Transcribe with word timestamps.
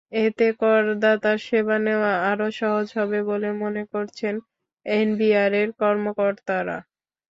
এতে 0.19 0.47
করদাতার 0.59 1.37
সেবা 1.47 1.77
নেওয়া 1.85 2.13
আরও 2.29 2.47
সহজ 2.59 2.87
হবে 2.97 3.19
বলে 3.29 3.49
মনে 3.61 3.83
করছেন 3.93 4.35
এনবিআরের 4.85 5.69
কর্মকর্তারা। 5.79 6.77